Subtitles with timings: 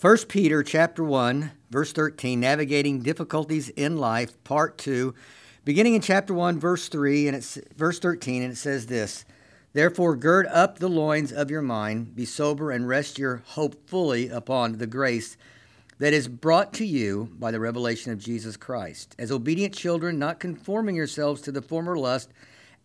[0.00, 5.14] 1 Peter chapter 1, verse 13, navigating difficulties in life, part 2,
[5.66, 9.26] beginning in chapter 1, verse 3 and it's verse 13, and it says this:
[9.74, 14.30] Therefore gird up the loins of your mind, be sober and rest your hope fully
[14.30, 15.36] upon the grace
[15.98, 19.14] that is brought to you by the revelation of Jesus Christ.
[19.18, 22.30] As obedient children, not conforming yourselves to the former lust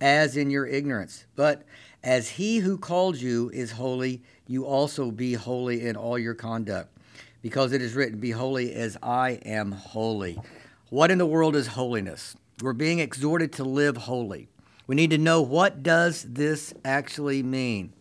[0.01, 1.63] as in your ignorance, but
[2.03, 6.91] as he who called you is holy, you also be holy in all your conduct
[7.45, 10.41] because it is written, Be holy as I am holy.
[10.89, 12.35] What in the world is holiness?
[12.59, 14.47] We're being exhorted to live holy.
[14.87, 17.93] We need to know what does this actually mean?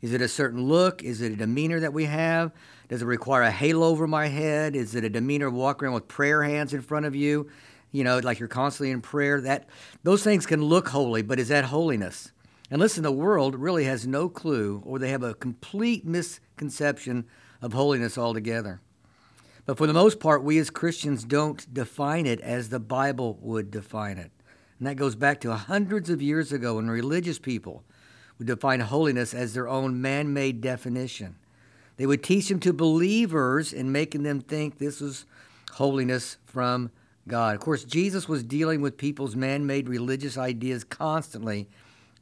[0.00, 1.02] Is it a certain look?
[1.02, 2.52] Is it a demeanor that we have?
[2.88, 4.76] Does it require a halo over my head?
[4.76, 7.50] Is it a demeanor of walking around with prayer hands in front of you?
[7.90, 9.40] You know, like you're constantly in prayer.
[9.40, 9.68] That
[10.04, 12.30] those things can look holy, but is that holiness?
[12.70, 17.26] And listen, the world really has no clue, or they have a complete misconception
[17.62, 18.80] of holiness altogether.
[19.66, 23.70] But for the most part, we as Christians don't define it as the Bible would
[23.70, 24.30] define it.
[24.78, 27.82] And that goes back to hundreds of years ago when religious people
[28.38, 31.36] would define holiness as their own man made definition.
[31.96, 35.24] They would teach them to believers in making them think this was
[35.72, 36.90] holiness from
[37.26, 37.54] God.
[37.54, 41.68] Of course, Jesus was dealing with people's man made religious ideas constantly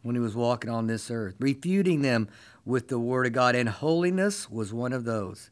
[0.03, 2.28] when he was walking on this earth, refuting them
[2.64, 5.50] with the Word of God, and holiness was one of those.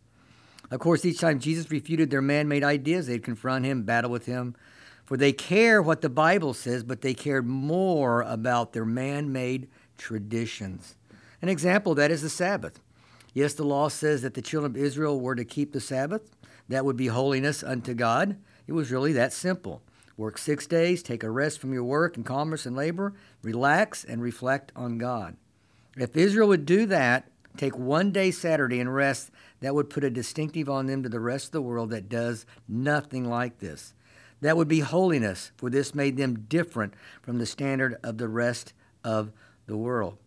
[0.71, 4.27] Of course, each time Jesus refuted their man made ideas, they'd confront him, battle with
[4.27, 4.55] him.
[5.05, 9.69] For they care what the Bible says, but they cared more about their man made
[9.99, 10.97] traditions.
[11.43, 12.81] An example of that is the Sabbath.
[13.35, 16.31] Yes, the law says that the children of Israel were to keep the Sabbath.
[16.69, 18.37] That would be holiness unto God.
[18.69, 19.83] It was really that simple.
[20.21, 24.21] Work six days, take a rest from your work and commerce and labor, relax and
[24.21, 25.35] reflect on God.
[25.97, 30.11] If Israel would do that, take one day Saturday and rest, that would put a
[30.11, 33.95] distinctive on them to the rest of the world that does nothing like this.
[34.43, 38.75] That would be holiness, for this made them different from the standard of the rest
[39.03, 39.33] of
[39.65, 40.19] the world.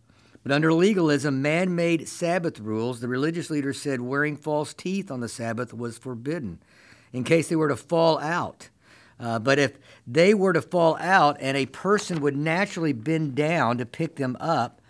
[0.41, 5.19] But under legalism, man made Sabbath rules, the religious leaders said wearing false teeth on
[5.19, 6.63] the Sabbath was forbidden
[7.11, 8.69] in case they were to fall out.
[9.19, 13.77] Uh, but if they were to fall out and a person would naturally bend down
[13.77, 14.81] to pick them up,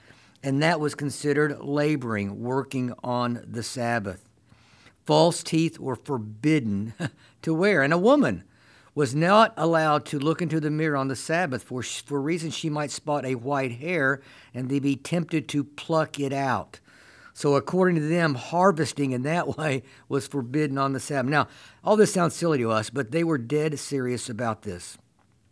[0.41, 4.29] and that was considered laboring, working on the Sabbath.
[5.05, 6.93] False teeth were forbidden
[7.41, 8.43] to wear, and a woman
[8.95, 12.69] was not allowed to look into the mirror on the Sabbath for, for reasons she
[12.69, 14.21] might spot a white hair
[14.53, 16.79] and be tempted to pluck it out.
[17.33, 21.31] So, according to them, harvesting in that way was forbidden on the Sabbath.
[21.31, 21.47] Now,
[21.83, 24.97] all this sounds silly to us, but they were dead serious about this.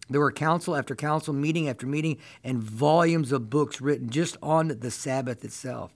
[0.10, 4.68] There were council after council, meeting after meeting, and volumes of books written just on
[4.68, 5.92] the Sabbath itself.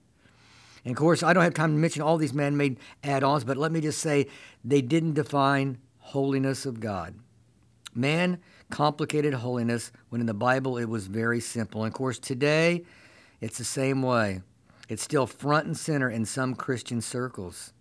[0.85, 3.44] And of course, I don't have time to mention all these man made add ons,
[3.44, 4.28] but let me just say
[4.63, 7.16] they didn't define holiness of God.
[7.94, 11.84] Man complicated holiness when in the Bible it was very simple.
[11.84, 12.84] And of course, today
[13.41, 14.41] it's the same way.
[14.88, 17.73] It's still front and center in some Christian circles.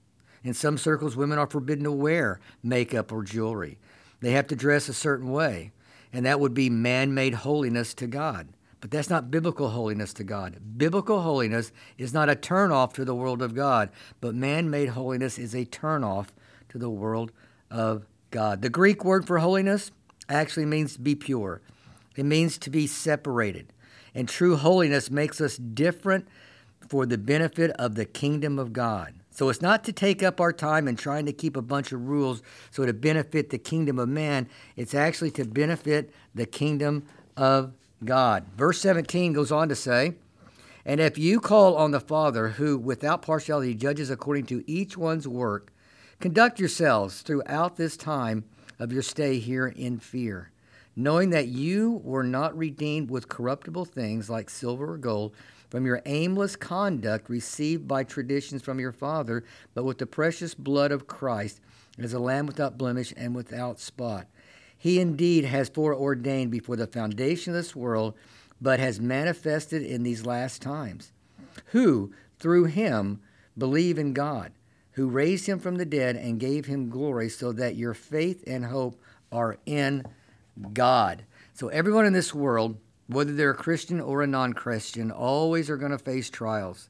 [0.43, 3.79] In some circles, women are forbidden to wear makeup or jewelry.
[4.21, 5.73] They have to dress a certain way
[6.15, 8.49] and that would be man made holiness to God.
[8.81, 10.79] But that's not biblical holiness to God.
[10.79, 13.91] Biblical holiness is not a turnoff to the world of God,
[14.21, 16.29] but man made holiness is a turnoff
[16.69, 17.33] to the world
[17.69, 18.63] of God.
[18.63, 19.91] The Greek word for holiness
[20.29, 21.61] actually means to be pure,
[22.15, 23.73] it means to be separated.
[24.15, 26.29] And true holiness makes us different
[26.89, 29.15] for the benefit of the kingdom of God.
[29.31, 32.07] So it's not to take up our time and trying to keep a bunch of
[32.07, 32.41] rules
[32.71, 34.49] so to benefit the kingdom of man.
[34.77, 37.05] It's actually to benefit the kingdom
[37.37, 37.73] of
[38.05, 38.45] God.
[38.57, 40.15] Verse 17 goes on to say,
[40.85, 45.27] And if you call on the Father, who without partiality judges according to each one's
[45.27, 45.73] work,
[46.21, 48.45] conduct yourselves throughout this time
[48.79, 50.53] of your stay here in fear,
[50.95, 55.35] knowing that you were not redeemed with corruptible things like silver or gold
[55.75, 59.43] from your aimless conduct received by traditions from your father,
[59.75, 61.61] but with the precious blood of Christ
[61.99, 64.29] as a lamb without blemish and without spot.
[64.79, 68.15] He indeed has foreordained before the foundation of this world,
[68.61, 71.11] but has manifested in these last times,
[71.73, 73.19] who, through him,
[73.59, 74.53] believe in God,
[74.93, 78.67] who raised him from the dead and gave him glory, so that your faith and
[78.67, 78.97] hope
[79.33, 80.05] are in
[80.73, 81.25] God.
[81.53, 82.77] So, everyone in this world
[83.07, 86.89] whether they're a Christian or a non Christian, always are going to face trials.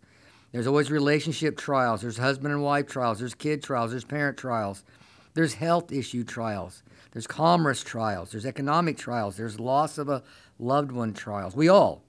[0.52, 4.84] There's always relationship trials, there's husband and wife trials, there's kid trials, there's parent trials,
[5.34, 10.22] there's health issue trials, there's commerce trials, there's economic trials, there's loss of a
[10.61, 11.56] loved one trials.
[11.56, 12.05] We all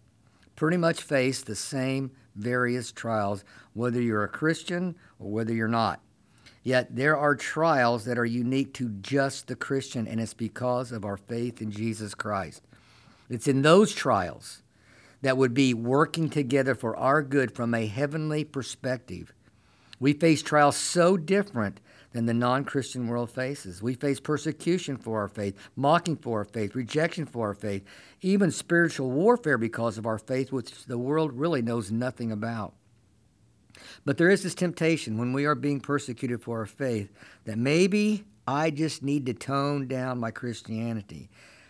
[0.56, 3.44] pretty much face the same various trials,
[3.74, 6.02] whether you're a Christian or whether you're not.
[6.64, 11.06] Yet there are trials that are unique to just the Christian, and it's because of
[11.06, 12.64] our faith in Jesus Christ.
[13.30, 14.62] It's in those trials
[15.22, 19.34] that would be working together for our good from a heavenly perspective.
[20.00, 21.80] We face trials so different
[22.12, 23.82] than the non Christian world faces.
[23.82, 27.84] We face persecution for our faith, mocking for our faith, rejection for our faith,
[28.22, 32.74] even spiritual warfare because of our faith, which the world really knows nothing about.
[34.06, 37.12] But there is this temptation when we are being persecuted for our faith
[37.46, 41.30] that maybe I just need to tone down my Christianity.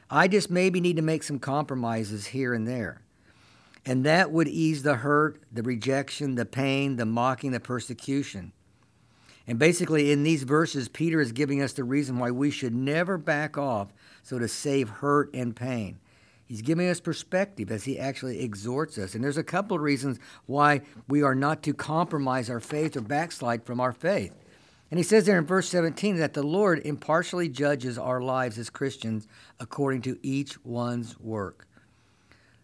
[0.09, 3.01] I just maybe need to make some compromises here and there.
[3.85, 8.51] And that would ease the hurt, the rejection, the pain, the mocking, the persecution.
[9.47, 13.17] And basically, in these verses, Peter is giving us the reason why we should never
[13.17, 13.93] back off
[14.23, 15.99] so to save hurt and pain.
[16.47, 19.15] He's giving us perspective as he actually exhorts us.
[19.15, 23.01] And there's a couple of reasons why we are not to compromise our faith or
[23.01, 24.33] backslide from our faith.
[24.91, 28.69] And he says there in verse 17 that the Lord impartially judges our lives as
[28.69, 29.27] Christians
[29.59, 31.67] according to each one's work.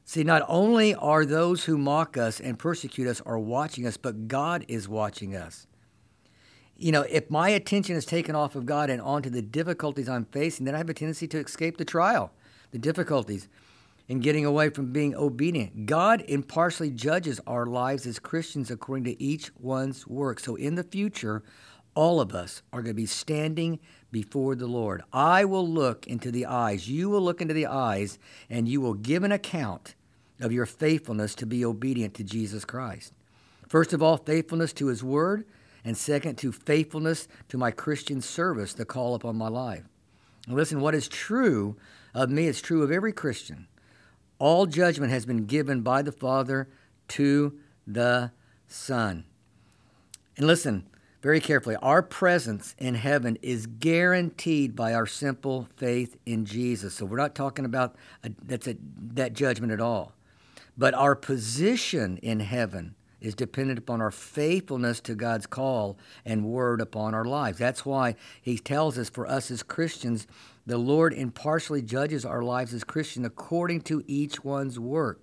[0.05, 4.27] See, not only are those who mock us and persecute us are watching us, but
[4.27, 5.67] God is watching us.
[6.75, 10.25] You know, if my attention is taken off of God and onto the difficulties I'm
[10.25, 12.31] facing, then I have a tendency to escape the trial,
[12.71, 13.47] the difficulties
[14.11, 15.85] and getting away from being obedient.
[15.85, 20.41] God impartially judges our lives as Christians according to each one's work.
[20.41, 21.43] So in the future,
[21.95, 23.79] all of us are going to be standing
[24.11, 25.03] before the Lord.
[25.11, 28.93] I will look into the eyes, you will look into the eyes, and you will
[28.93, 29.95] give an account
[30.39, 33.13] of your faithfulness to be obedient to Jesus Christ.
[33.67, 35.45] First of all, faithfulness to his word,
[35.83, 39.83] and second, to faithfulness to my Christian service, the call upon my life.
[40.47, 41.77] And listen, what is true
[42.13, 43.67] of me is true of every Christian.
[44.39, 46.67] All judgment has been given by the Father
[47.09, 47.57] to
[47.87, 48.31] the
[48.67, 49.25] Son.
[50.37, 50.87] And listen
[51.21, 56.95] very carefully our presence in heaven is guaranteed by our simple faith in Jesus.
[56.95, 58.75] So we're not talking about a, that's a,
[59.13, 60.13] that judgment at all.
[60.77, 66.81] But our position in heaven is dependent upon our faithfulness to God's call and word
[66.81, 67.59] upon our lives.
[67.59, 70.25] That's why he tells us for us as Christians
[70.65, 75.21] the Lord impartially judges our lives as Christians according to each one's work.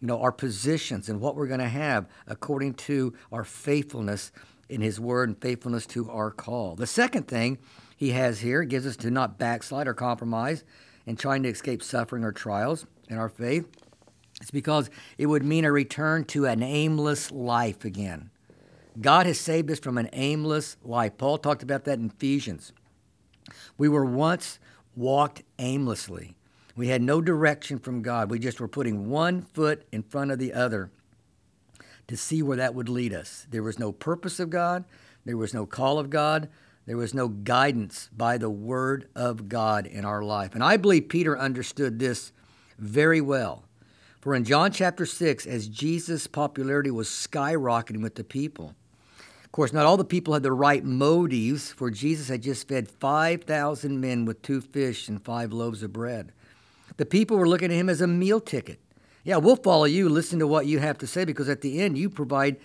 [0.00, 4.32] You know, our positions and what we're going to have according to our faithfulness
[4.72, 6.74] in His Word and faithfulness to our call.
[6.74, 7.58] The second thing
[7.96, 10.64] He has here gives us to not backslide or compromise
[11.06, 13.68] in trying to escape suffering or trials in our faith.
[14.40, 18.30] It's because it would mean a return to an aimless life again.
[19.00, 21.16] God has saved us from an aimless life.
[21.16, 22.72] Paul talked about that in Ephesians.
[23.78, 24.58] We were once
[24.96, 26.34] walked aimlessly.
[26.76, 28.30] We had no direction from God.
[28.30, 30.90] We just were putting one foot in front of the other
[32.12, 33.46] to see where that would lead us.
[33.48, 34.84] There was no purpose of God,
[35.24, 36.50] there was no call of God,
[36.84, 40.54] there was no guidance by the Word of God in our life.
[40.54, 42.30] And I believe Peter understood this
[42.78, 43.64] very well.
[44.20, 48.74] For in John chapter 6, as Jesus' popularity was skyrocketing with the people,
[49.42, 52.90] of course, not all the people had the right motives, for Jesus had just fed
[52.90, 56.32] 5,000 men with two fish and five loaves of bread.
[56.98, 58.81] The people were looking at him as a meal ticket.
[59.24, 61.96] Yeah, we'll follow you, listen to what you have to say, because at the end,
[61.96, 62.56] you provide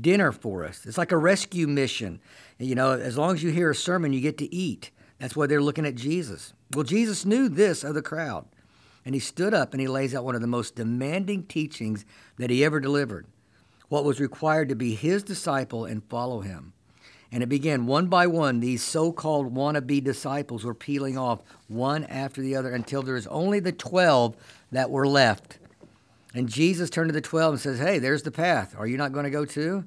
[0.00, 0.86] dinner for us.
[0.86, 2.20] It's like a rescue mission.
[2.58, 4.90] You know, as long as you hear a sermon, you get to eat.
[5.18, 6.54] That's why they're looking at Jesus.
[6.72, 8.46] Well, Jesus knew this of the crowd,
[9.04, 12.04] and he stood up and he lays out one of the most demanding teachings
[12.38, 13.26] that he ever delivered
[13.88, 16.72] what was required to be his disciple and follow him.
[17.30, 22.04] And it began one by one, these so called wannabe disciples were peeling off one
[22.04, 24.36] after the other until there was only the 12
[24.72, 25.58] that were left.
[26.34, 28.74] And Jesus turned to the 12 and says, Hey, there's the path.
[28.76, 29.84] Are you not going to go too?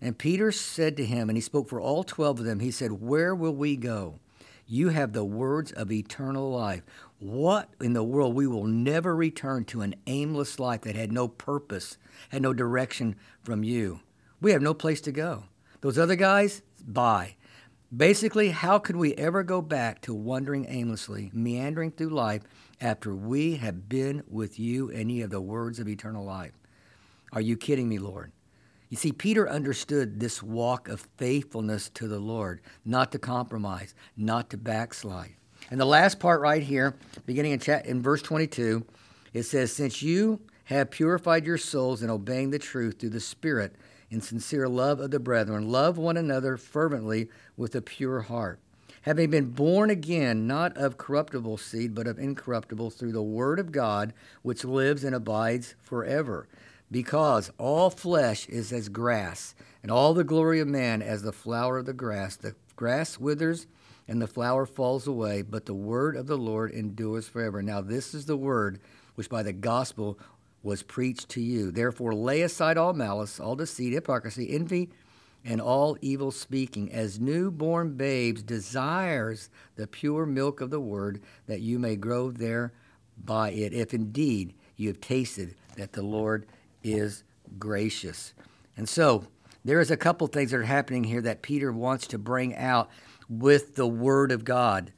[0.00, 3.00] And Peter said to him, and he spoke for all 12 of them, he said,
[3.00, 4.18] Where will we go?
[4.66, 6.82] You have the words of eternal life.
[7.18, 8.34] What in the world?
[8.34, 11.98] We will never return to an aimless life that had no purpose,
[12.30, 14.00] had no direction from you.
[14.40, 15.44] We have no place to go.
[15.82, 17.36] Those other guys, bye.
[17.94, 22.42] Basically, how could we ever go back to wandering aimlessly, meandering through life
[22.82, 26.52] after we have been with you you have the words of eternal life?
[27.32, 28.32] Are you kidding me, Lord?
[28.90, 34.50] You see, Peter understood this walk of faithfulness to the Lord, not to compromise, not
[34.50, 35.34] to backslide.
[35.70, 38.84] And the last part right here, beginning in, chat, in verse 22,
[39.32, 43.76] it says, Since you have purified your souls in obeying the truth through the Spirit
[44.10, 48.60] in sincere love of the brethren, love one another fervently with a pure heart.
[49.02, 53.72] Having been born again, not of corruptible seed, but of incorruptible, through the Word of
[53.72, 56.48] God, which lives and abides forever.
[56.90, 61.78] Because all flesh is as grass, and all the glory of man as the flower
[61.78, 62.36] of the grass.
[62.36, 63.66] The Grass withers
[64.08, 67.62] and the flower falls away, but the word of the Lord endures forever.
[67.62, 68.80] Now, this is the word
[69.14, 70.18] which by the gospel
[70.62, 71.70] was preached to you.
[71.70, 74.90] Therefore, lay aside all malice, all deceit, hypocrisy, envy,
[75.44, 81.60] and all evil speaking, as newborn babes desires the pure milk of the word, that
[81.60, 82.72] you may grow there
[83.24, 86.46] by it, if indeed you have tasted that the Lord
[86.82, 87.24] is
[87.58, 88.34] gracious.
[88.76, 89.24] And so,
[89.64, 92.90] there is a couple things that are happening here that Peter wants to bring out
[93.28, 94.92] with the Word of God.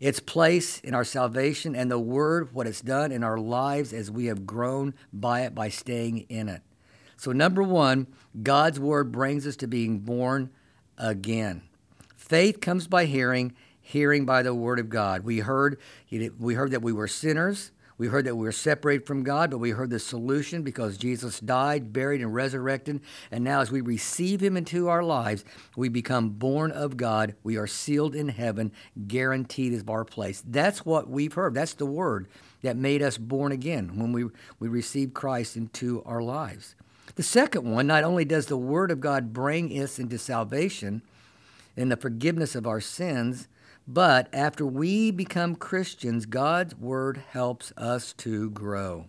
[0.00, 4.10] Its place in our salvation and the Word, what it's done in our lives as
[4.10, 6.62] we have grown by it by staying in it.
[7.22, 8.08] So, number one,
[8.42, 10.50] God's Word brings us to being born
[10.98, 11.62] again.
[12.16, 15.22] Faith comes by hearing, hearing by the Word of God.
[15.22, 15.78] We heard,
[16.10, 17.70] we heard that we were sinners.
[17.96, 21.38] We heard that we were separated from God, but we heard the solution because Jesus
[21.38, 23.00] died, buried, and resurrected.
[23.30, 25.44] And now, as we receive Him into our lives,
[25.76, 27.36] we become born of God.
[27.44, 28.72] We are sealed in heaven,
[29.06, 30.42] guaranteed is our place.
[30.44, 31.54] That's what we've heard.
[31.54, 32.26] That's the word
[32.62, 34.24] that made us born again when we,
[34.58, 36.74] we received Christ into our lives.
[37.14, 41.02] The second one, not only does the Word of God bring us into salvation
[41.76, 43.48] and the forgiveness of our sins,
[43.86, 49.06] but after we become Christians, God's Word helps us to grow.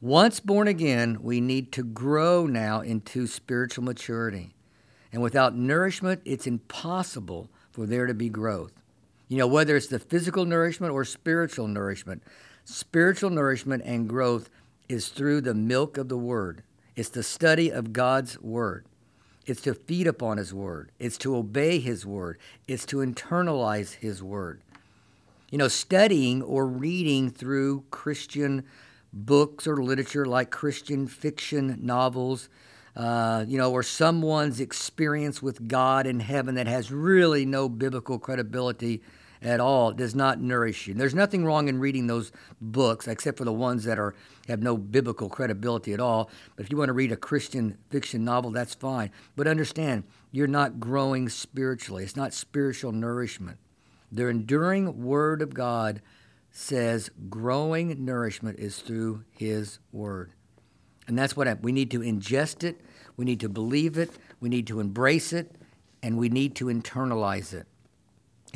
[0.00, 4.54] Once born again, we need to grow now into spiritual maturity.
[5.12, 8.72] And without nourishment, it's impossible for there to be growth.
[9.28, 12.22] You know, whether it's the physical nourishment or spiritual nourishment,
[12.64, 14.48] spiritual nourishment and growth
[14.88, 16.62] is through the milk of the Word.
[16.96, 18.86] It's the study of God's Word.
[19.44, 20.90] It's to feed upon His Word.
[20.98, 22.38] It's to obey His Word.
[22.66, 24.62] It's to internalize His Word.
[25.50, 28.64] You know, studying or reading through Christian
[29.12, 32.48] books or literature like Christian fiction novels,
[32.96, 38.18] uh, you know, or someone's experience with God in heaven that has really no biblical
[38.18, 39.02] credibility
[39.42, 40.94] at all does not nourish you.
[40.94, 44.14] There's nothing wrong in reading those books, except for the ones that are
[44.48, 46.30] have no biblical credibility at all.
[46.54, 49.10] But if you want to read a Christian fiction novel, that's fine.
[49.34, 52.04] But understand, you're not growing spiritually.
[52.04, 53.58] It's not spiritual nourishment.
[54.10, 56.00] The enduring Word of God
[56.50, 60.32] says growing nourishment is through His Word.
[61.08, 62.80] And that's what I, we need to ingest it,
[63.16, 65.54] we need to believe it, we need to embrace it,
[66.02, 67.66] and we need to internalize it.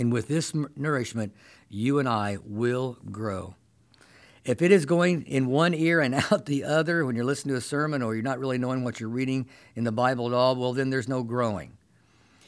[0.01, 1.35] And with this nourishment,
[1.69, 3.55] you and I will grow.
[4.47, 7.59] If it is going in one ear and out the other when you're listening to
[7.59, 10.57] a sermon or you're not really knowing what you're reading in the Bible at all,
[10.57, 11.77] well, then there's no growing.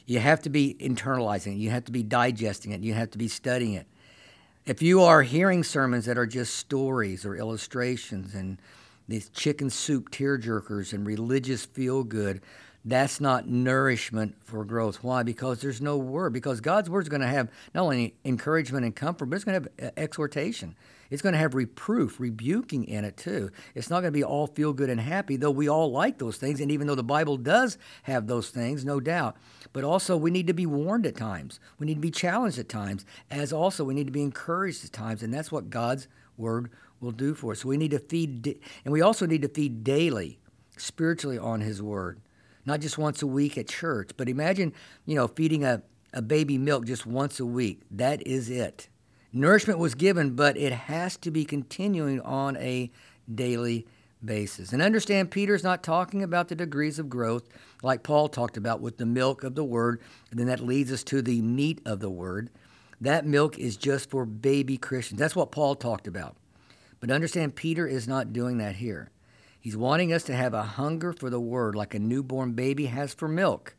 [0.06, 3.18] You have to be internalizing it, you have to be digesting it, you have to
[3.18, 3.87] be studying it.
[4.64, 8.62] If you are hearing sermons that are just stories or illustrations and
[9.09, 12.40] these chicken soup tearjerkers and religious feel good,
[12.84, 15.04] that's not nourishment for growth.
[15.04, 15.22] Why?
[15.22, 16.32] Because there's no word.
[16.32, 19.62] Because God's word is going to have not only encouragement and comfort, but it's going
[19.62, 20.74] to have uh, exhortation.
[21.08, 23.50] It's going to have reproof, rebuking in it too.
[23.74, 26.38] It's not going to be all feel good and happy, though we all like those
[26.38, 26.60] things.
[26.60, 29.36] And even though the Bible does have those things, no doubt.
[29.72, 31.60] But also, we need to be warned at times.
[31.78, 34.92] We need to be challenged at times, as also we need to be encouraged at
[34.92, 35.22] times.
[35.22, 36.70] And that's what God's word
[37.00, 37.60] will do for us.
[37.60, 40.40] So we need to feed, and we also need to feed daily,
[40.76, 42.20] spiritually on His word
[42.64, 44.11] not just once a week at church.
[44.16, 44.73] But imagine,
[45.07, 47.83] you know, feeding a, a baby milk just once a week.
[47.90, 48.88] That is it.
[49.33, 52.90] Nourishment was given, but it has to be continuing on a
[53.33, 53.87] daily
[54.25, 54.73] basis.
[54.73, 57.49] And understand, Peter's not talking about the degrees of growth
[57.83, 60.00] like Paul talked about with the milk of the word,
[60.31, 62.50] and then that leads us to the meat of the word.
[63.00, 65.19] That milk is just for baby Christians.
[65.19, 66.37] That's what Paul talked about.
[67.00, 69.11] But understand, Peter is not doing that here.
[69.62, 73.14] He's wanting us to have a hunger for the word like a newborn baby has
[73.14, 73.76] for milk.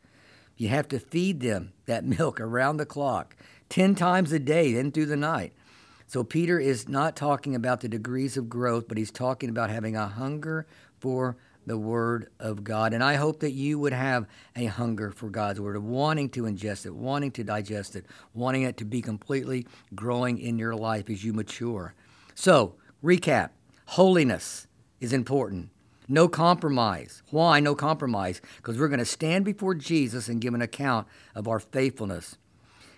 [0.56, 3.36] You have to feed them that milk around the clock,
[3.68, 5.52] 10 times a day, then through the night.
[6.08, 9.98] So Peter is not talking about the degrees of growth, but he's talking about having
[9.98, 10.68] a hunger
[11.00, 11.36] for
[11.66, 12.94] the Word of God.
[12.94, 14.26] And I hope that you would have
[14.56, 18.64] a hunger for God's Word, of wanting to ingest it, wanting to digest it, wanting
[18.64, 21.94] it to be completely growing in your life as you mature.
[22.36, 23.50] So, recap
[23.86, 24.68] holiness
[25.00, 25.70] is important.
[26.08, 27.24] No compromise.
[27.32, 28.42] Why no compromise?
[28.58, 32.38] Because we're going to stand before Jesus and give an account of our faithfulness.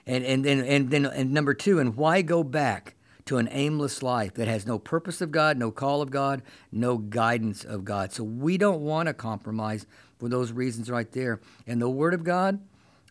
[0.05, 2.95] And, and, and, and then and number two, and why go back
[3.25, 6.97] to an aimless life that has no purpose of God, no call of God, no
[6.97, 8.11] guidance of God?
[8.11, 9.85] So we don't want to compromise
[10.19, 11.39] for those reasons right there.
[11.65, 12.59] And the Word of God,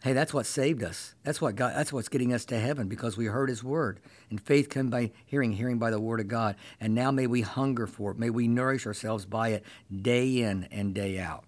[0.05, 1.15] Hey, that's what saved us.
[1.23, 4.01] That's what God, that's what's getting us to heaven because we heard his word.
[4.29, 6.57] And faith comes by hearing, hearing by the word of God.
[6.79, 8.19] And now may we hunger for it.
[8.19, 9.65] May we nourish ourselves by it
[10.03, 11.45] day in and day out.